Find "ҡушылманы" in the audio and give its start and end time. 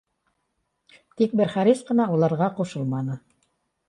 2.61-3.19